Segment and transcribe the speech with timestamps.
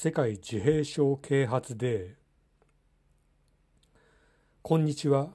[0.00, 2.14] 世界自閉症啓発デー。
[4.62, 5.30] こんにちは。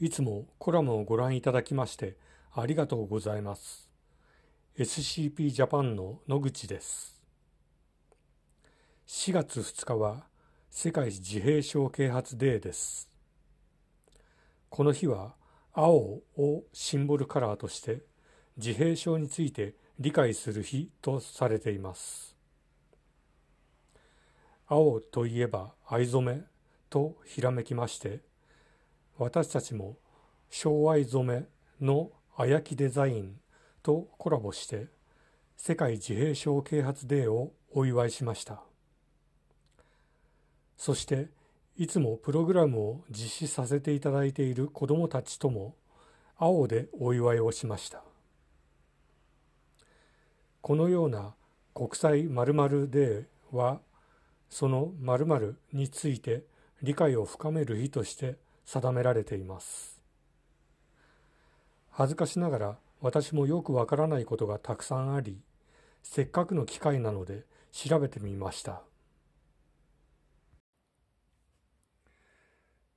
[0.00, 2.16] いつもコラムをご覧いただきまして
[2.54, 3.90] ありがとうございます。
[4.78, 7.20] SCP ジャパンの野口です。
[9.06, 10.24] 4月2日は
[10.70, 13.06] 世界自閉症啓発デーです。
[14.70, 15.34] この日は
[15.74, 18.00] 青をシンボルカラーとして
[18.56, 22.29] 自閉症について理解する日とされています。
[24.72, 26.42] 青といえば藍染め
[26.90, 28.20] とひらめきまして
[29.18, 29.96] 私たちも
[30.48, 31.44] 昭愛染め
[31.84, 33.34] のあやきデザイン
[33.82, 34.86] とコラボして
[35.56, 38.62] 世界自閉症啓発デーをお祝いしました。
[40.76, 41.28] そして
[41.76, 45.74] いつもプログラムを実施させていただいている子どもたちとも
[46.38, 48.04] 青でお祝いをしました。
[50.60, 51.34] このような
[51.74, 53.80] 国際〇〇デーは
[54.50, 56.44] その〇〇について
[56.82, 60.02] 理解を深める日として定められています
[61.90, 65.38] 恥ずかしながら私もよくわからないことがたくさんあり
[66.02, 68.82] せっかくの機会なので調べてみました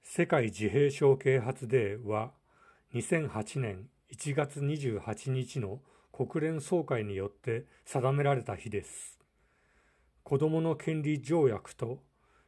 [0.04, 2.32] 世界自閉症啓発デーは
[2.94, 5.80] 2008年1月28日の
[6.12, 9.23] 国連総会によって定められた日です。
[10.24, 12.00] 子どもの権利条約と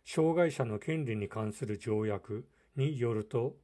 [0.06, 3.56] 障害者の権利に関する条約によると、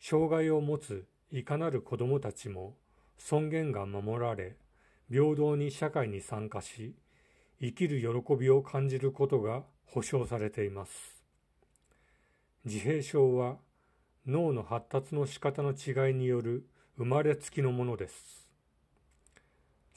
[0.00, 2.76] 障害を持ついかなる子どもたちも
[3.16, 4.56] 尊厳が守られ、
[5.10, 6.94] 平等に社会に参加し、
[7.60, 11.24] 生きる喜びを感じることが保障されています。
[12.64, 13.56] 自閉症は
[14.26, 16.66] 脳の発達の仕方の違いによる
[16.96, 18.48] 生まれつきのものです。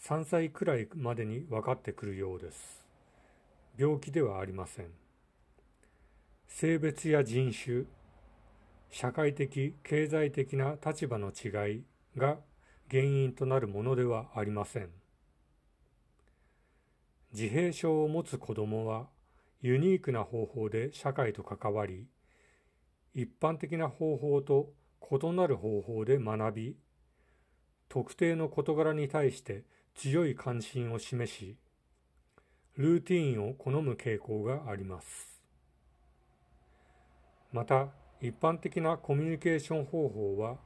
[0.03, 2.76] 3歳くらいまでに分かってくるようです。
[3.79, 4.87] 病気ではありません。
[6.47, 7.83] 性別や人種、
[8.89, 11.83] 社会的、経済的な立場の違い
[12.17, 12.37] が
[12.89, 14.89] 原因となるものではありません。
[17.33, 19.05] 自閉症を持つ子供は
[19.61, 22.07] ユニークな方法で社会と関わり、
[23.13, 24.73] 一般的な方法と
[25.11, 26.75] 異なる方法で学び、
[27.89, 31.57] 特定の事柄に対して強い関心を示し、
[32.77, 35.41] ルーティーンを好む傾向があります。
[37.51, 37.87] また、
[38.21, 40.57] 一般的なコミュニケーション方法は、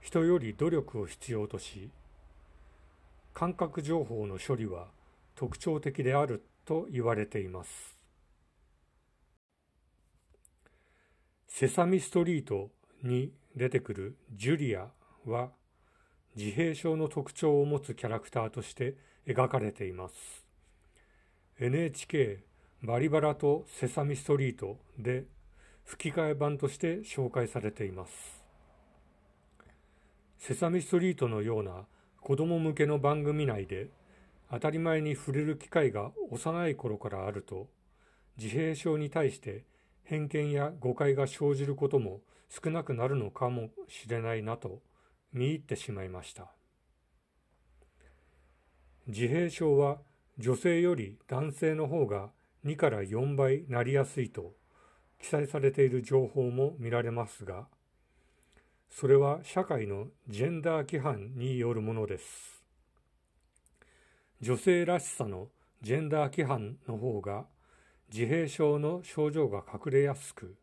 [0.00, 1.90] 人より努力を必要とし、
[3.34, 4.88] 感覚情報の処理は
[5.34, 7.96] 特徴的であると言われています。
[11.48, 12.70] セサミストリート
[13.02, 14.88] に出てくるジュリア
[15.26, 15.50] は
[16.36, 20.51] 自閉症の特徴を持つキャラクターとして描かれています。
[21.60, 22.38] NHK
[22.82, 25.24] バリバラとセサミストリートで
[25.84, 28.42] 吹き替え版として紹介されています。
[30.38, 31.84] セサミストリートのような
[32.20, 33.90] 子供向けの番組内で
[34.50, 37.68] 当たり前に触れる機会が幼い頃からあると
[38.36, 39.64] 自閉症に対して
[40.04, 44.80] 偏見や誤解が生じることも少なくなるのかもしれないなと
[45.32, 46.48] 見入ってしまいました
[49.06, 49.98] 自閉症は
[50.38, 52.30] 女性より男性の方が
[52.64, 54.52] 2から4倍なりやすいと
[55.20, 57.66] 記載されている情報も見られますが
[58.90, 62.62] それは社会のジェンダー規範によるものです
[64.40, 65.48] 女性らしさの
[65.82, 67.44] ジェンダー規範の方が
[68.12, 70.56] 自閉症の症状が隠れやすく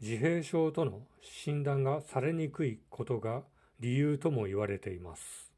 [0.00, 3.42] 自閉症との診断がされにくいことが
[3.80, 5.53] 理由とも言われています。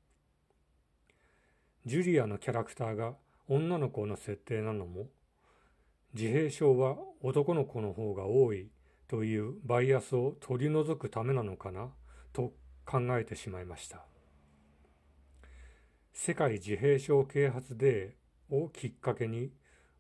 [1.86, 3.14] ジュリアのキャラクターが
[3.48, 5.06] 女の子の設定なのも
[6.14, 8.70] 自閉症は男の子の方が多い
[9.06, 11.90] というバイアスを取り除くためなのかな
[12.32, 12.52] と
[12.84, 14.04] 考えてしまいました。
[16.12, 19.52] 世界自閉症啓発デーをきっかけに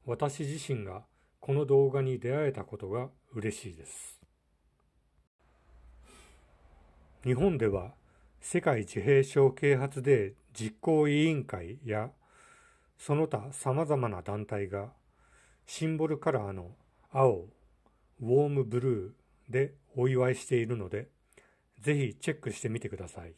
[0.06, 1.04] 私自身が
[1.38, 4.20] この動画に出会えたことが嬉しいです。
[7.22, 7.92] 日本では
[8.40, 12.10] 世界自閉症啓発デー実行委員会や
[12.98, 14.92] その他様々な団体が
[15.66, 16.70] シンボルカラーの
[17.12, 17.46] 青、
[18.20, 21.08] ウォームブルーでお祝いしているので、
[21.80, 23.34] ぜひチェックしてみてください。